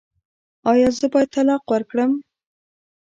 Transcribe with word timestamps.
ایا 0.71 0.89
زه 0.97 1.05
باید 1.13 1.29
طلاق 1.35 1.63
ورکړم؟ 1.71 2.11